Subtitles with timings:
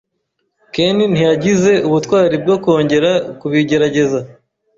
[0.73, 4.19] Ken ntiyagize ubutwari bwo kongera kubigerageza.